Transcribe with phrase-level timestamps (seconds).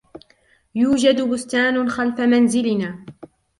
[0.75, 3.05] يوجد بستان خلف منزلنا.